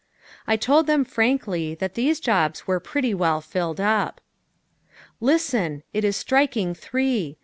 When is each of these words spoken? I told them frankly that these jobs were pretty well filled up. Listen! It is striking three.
I 0.47 0.55
told 0.57 0.87
them 0.87 1.05
frankly 1.05 1.75
that 1.75 1.93
these 1.93 2.19
jobs 2.19 2.65
were 2.65 2.79
pretty 2.79 3.13
well 3.13 3.39
filled 3.39 3.79
up. 3.79 4.19
Listen! 5.19 5.83
It 5.93 6.03
is 6.03 6.17
striking 6.17 6.73
three. 6.73 7.37